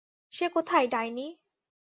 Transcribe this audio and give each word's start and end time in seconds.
সে 0.33 0.45
কোথায়, 0.49 0.87
ডাইনি? 0.87 1.27